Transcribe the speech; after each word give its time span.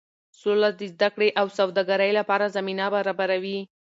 سوله 0.39 0.69
د 0.79 0.81
زده 0.93 1.09
کړې 1.15 1.29
او 1.39 1.45
سوداګرۍ 1.57 2.11
لپاره 2.19 2.53
زمینه 2.55 2.85
برابروي. 2.95 3.59